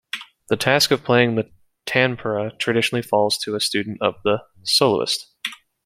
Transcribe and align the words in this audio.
The 0.49 0.57
task 0.57 0.89
of 0.89 1.03
playing 1.03 1.35
the 1.35 1.51
tanpura 1.85 2.57
traditionally 2.57 3.03
falls 3.03 3.37
to 3.37 3.53
a 3.53 3.59
student 3.59 3.99
of 4.01 4.15
the 4.23 4.39
soloist. 4.63 5.27